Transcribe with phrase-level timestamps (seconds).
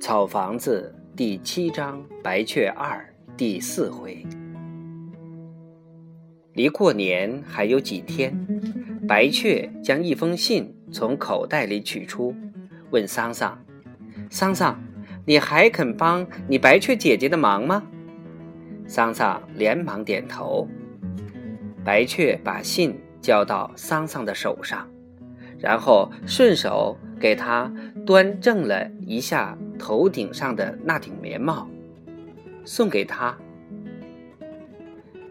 [0.00, 3.06] 草房子第七章白雀二
[3.36, 4.26] 第四回。
[6.54, 8.34] 离过年还有几天，
[9.06, 12.34] 白雀将一封信从口袋里取出，
[12.90, 13.62] 问桑桑
[14.30, 14.82] ：“桑桑，
[15.26, 17.82] 你还肯帮你白雀姐姐的忙吗？”
[18.88, 20.66] 桑桑连忙点头。
[21.84, 24.88] 白雀把信交到桑桑的手上，
[25.58, 27.70] 然后顺手给他
[28.06, 29.56] 端正了一下。
[29.80, 31.66] 头顶上的那顶棉帽，
[32.66, 33.36] 送给他。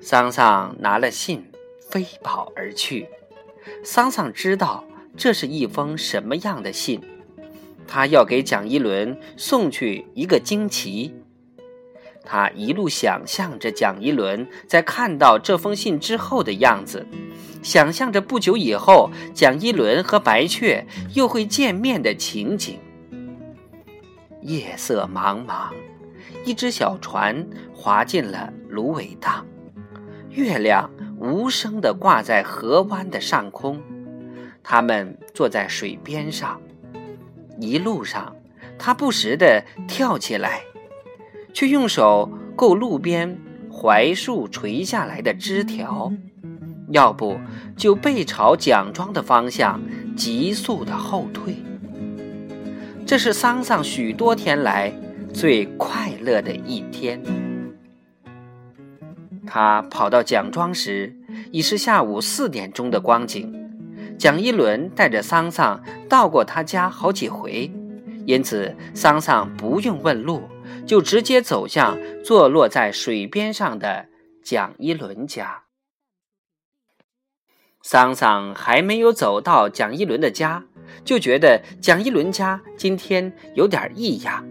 [0.00, 1.46] 桑桑拿了信，
[1.88, 3.06] 飞跑而去。
[3.84, 4.84] 桑桑知道
[5.16, 7.00] 这是一封什么样的信，
[7.86, 11.14] 他要给蒋一伦送去一个惊奇。
[12.24, 17.06] 他一路想象着蒋一伦在看到这封信之后的样子，
[17.62, 22.78] 想象着不久以后蒋一伦和白雀又会见面的情景。
[24.42, 25.72] 夜色茫茫，
[26.44, 29.46] 一只小船划进了芦苇荡，
[30.30, 33.80] 月亮无声地挂在河湾的上空。
[34.62, 36.60] 他们坐在水边上，
[37.58, 38.34] 一路上，
[38.78, 40.62] 他不时地跳起来，
[41.52, 43.38] 却用手够路边
[43.70, 46.12] 槐树垂下来的枝条，
[46.90, 47.38] 要不
[47.76, 49.80] 就背朝蒋庄的方向
[50.16, 51.56] 急速地后退。
[53.12, 54.90] 这是桑桑许多天来
[55.34, 57.22] 最快乐的一天。
[59.46, 61.14] 他跑到蒋庄时，
[61.50, 63.52] 已是下午四点钟的光景。
[64.18, 67.70] 蒋一伦带着桑桑到过他家好几回，
[68.24, 70.48] 因此桑桑不用问路，
[70.86, 74.06] 就直接走向坐落在水边上的
[74.42, 75.64] 蒋一伦家。
[77.82, 80.64] 桑桑还没有走到蒋一伦的家。
[81.04, 84.46] 就觉得蒋一伦家今天有点异样，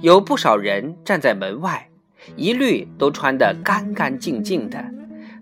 [0.00, 1.88] 有不少人站在门外，
[2.36, 4.84] 一律都穿得干干净净的，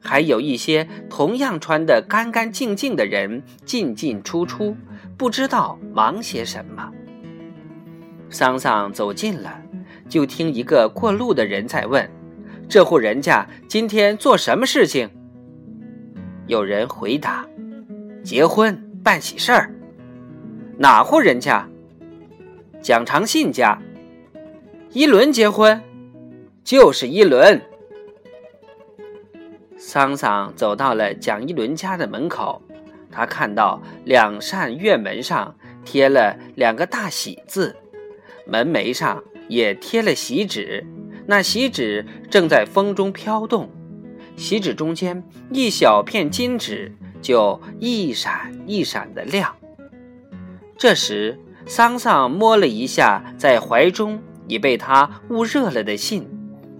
[0.02, 4.76] 还有一些同样穿得干干净净的人进进出出，
[5.16, 6.90] 不知道忙些什么。
[8.30, 9.60] 桑桑走近了，
[10.08, 12.08] 就听一个过路的人在问
[12.68, 15.10] ：“这户人家今天做什么事情？”
[16.46, 17.46] 有人回答
[18.24, 19.74] ：“结婚办喜事儿。”
[20.82, 21.68] 哪户人家？
[22.80, 23.82] 蒋长信家。
[24.92, 25.78] 一轮结婚，
[26.64, 27.60] 就是一轮。
[29.76, 32.62] 桑桑走到了蒋一轮家的门口，
[33.12, 35.54] 他看到两扇院门上
[35.84, 37.76] 贴了两个大喜字，
[38.46, 40.86] 门楣上也贴了喜纸，
[41.26, 43.68] 那喜纸正在风中飘动，
[44.34, 46.90] 喜纸中间一小片金纸
[47.20, 49.54] 就一闪一闪的亮。
[50.80, 54.18] 这时，桑桑摸了一下在怀中
[54.48, 56.26] 已被他捂热了的信，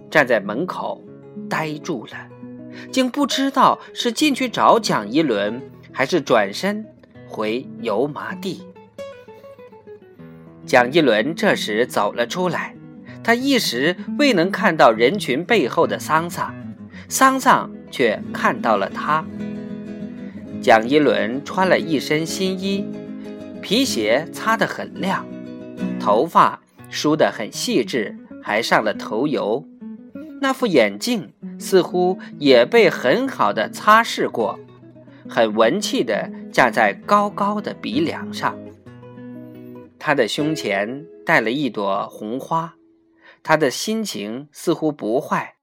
[0.09, 1.03] 站在门口
[1.47, 2.13] 呆住了，
[2.91, 5.61] 竟不知道是进去找蒋一伦，
[5.91, 6.83] 还是转身
[7.27, 8.63] 回油麻地。
[10.65, 12.75] 蒋一伦这时走了出来，
[13.23, 16.51] 他一时未能看到人群背后的桑桑，
[17.07, 19.23] 桑桑却看到了他。
[20.59, 22.83] 蒋一伦穿了一身新衣。
[23.61, 25.25] 皮鞋擦得很亮，
[25.99, 29.63] 头发梳得很细致，还上了头油。
[30.41, 34.59] 那副眼镜似乎也被很好的擦拭过，
[35.29, 38.57] 很文气地架在高高的鼻梁上。
[39.99, 42.73] 他的胸前戴了一朵红花，
[43.43, 45.53] 他的心情似乎不坏，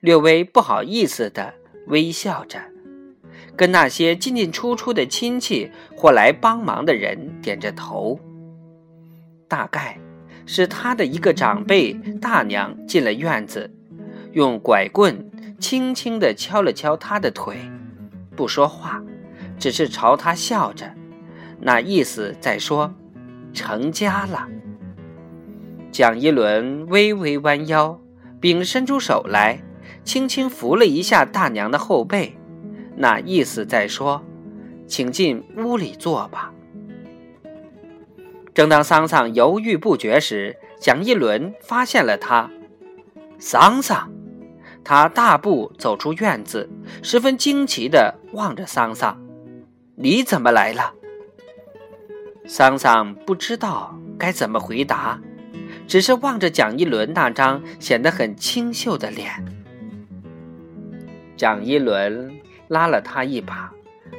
[0.00, 1.54] 略微不好意思地
[1.86, 2.60] 微笑着。
[3.56, 8.20] 跟那些进进出出的亲戚或来帮忙的人点着头，
[9.48, 9.98] 大概
[10.44, 13.70] 是他的一个长辈大娘进了院子，
[14.32, 17.56] 用拐棍轻轻地敲了敲他的腿，
[18.36, 19.02] 不说话，
[19.58, 20.92] 只是朝他笑着，
[21.58, 22.92] 那意思在说
[23.54, 24.46] 成家了。
[25.90, 27.98] 蒋一伦微微弯腰，
[28.38, 29.62] 并伸出手来，
[30.04, 32.36] 轻轻扶了一下大娘的后背。
[32.96, 34.24] 那意思在说，
[34.86, 36.52] 请进屋里坐吧。
[38.54, 42.50] 正当桑桑犹豫不决时，蒋一伦发现了他。
[43.38, 44.10] 桑桑，
[44.82, 46.70] 他大步走出院子，
[47.02, 49.22] 十分惊奇地望着桑桑
[49.96, 50.94] ：“你怎么来了？”
[52.48, 55.20] 桑桑不知道该怎么回答，
[55.86, 59.30] 只是望着蒋一伦那张显得很清秀的脸。
[61.36, 62.34] 蒋一伦。
[62.68, 63.72] 拉了他一把，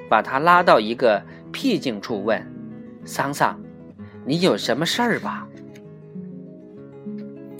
[0.10, 1.22] 把他拉到一个
[1.52, 2.42] 僻静处，问
[3.06, 3.60] ：“桑桑，
[4.26, 5.48] 你有什么事儿吧？”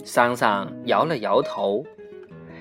[0.04, 1.84] 桑桑摇了摇头。